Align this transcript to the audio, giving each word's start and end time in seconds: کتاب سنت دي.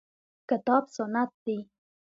کتاب 0.49 0.83
سنت 0.95 1.31
دي. 1.45 1.57